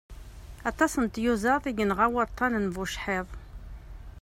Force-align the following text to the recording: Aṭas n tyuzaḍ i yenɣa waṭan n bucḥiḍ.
Aṭas 0.69 0.93
n 1.03 1.05
tyuzaḍ 1.13 1.63
i 1.69 1.71
yenɣa 1.77 2.07
waṭan 2.13 2.53
n 2.63 2.65
bucḥiḍ. 2.73 3.27